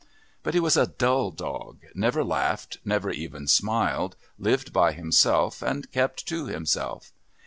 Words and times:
But 0.41 0.55
he 0.55 0.59
was 0.59 0.77
a 0.77 0.87
dull 0.87 1.29
dog, 1.29 1.83
never 1.93 2.23
laughed, 2.23 2.79
never 2.83 3.11
even 3.11 3.45
smiled, 3.47 4.15
lived 4.39 4.73
by 4.73 4.93
himself 4.93 5.61
and 5.61 5.91
kept 5.91 6.27
to 6.29 6.47
himself. 6.47 7.11